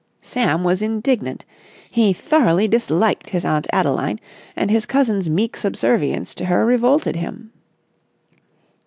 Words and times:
Sam 0.23 0.63
was 0.63 0.81
indignant. 0.81 1.45
He 1.91 2.11
thoroughly 2.11 2.67
disliked 2.67 3.29
his 3.29 3.45
Aunt 3.45 3.67
Adeline, 3.71 4.19
and 4.55 4.71
his 4.71 4.87
cousin's 4.87 5.29
meek 5.29 5.55
subservience 5.55 6.33
to 6.33 6.45
her 6.45 6.65
revolted 6.65 7.17
him. 7.17 7.51